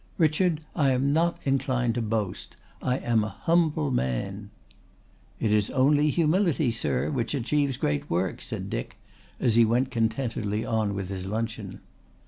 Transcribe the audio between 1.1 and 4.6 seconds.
not inclined to boast. I am a humble man."